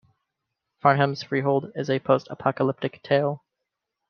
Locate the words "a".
1.87-1.99